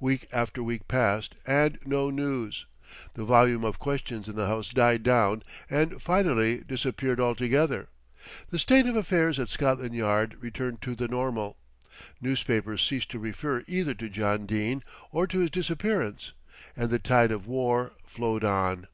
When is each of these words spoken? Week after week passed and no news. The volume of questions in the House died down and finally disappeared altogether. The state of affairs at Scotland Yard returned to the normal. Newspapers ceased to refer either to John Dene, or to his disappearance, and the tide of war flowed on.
Week 0.00 0.26
after 0.32 0.64
week 0.64 0.88
passed 0.88 1.36
and 1.46 1.78
no 1.84 2.10
news. 2.10 2.66
The 3.14 3.24
volume 3.24 3.62
of 3.62 3.78
questions 3.78 4.26
in 4.26 4.34
the 4.34 4.48
House 4.48 4.70
died 4.70 5.04
down 5.04 5.44
and 5.70 6.02
finally 6.02 6.62
disappeared 6.64 7.20
altogether. 7.20 7.88
The 8.48 8.58
state 8.58 8.88
of 8.88 8.96
affairs 8.96 9.38
at 9.38 9.48
Scotland 9.48 9.94
Yard 9.94 10.36
returned 10.40 10.82
to 10.82 10.96
the 10.96 11.06
normal. 11.06 11.56
Newspapers 12.20 12.84
ceased 12.84 13.12
to 13.12 13.20
refer 13.20 13.62
either 13.68 13.94
to 13.94 14.08
John 14.08 14.44
Dene, 14.44 14.82
or 15.12 15.28
to 15.28 15.38
his 15.38 15.52
disappearance, 15.52 16.32
and 16.76 16.90
the 16.90 16.98
tide 16.98 17.30
of 17.30 17.46
war 17.46 17.92
flowed 18.04 18.42
on. 18.42 18.88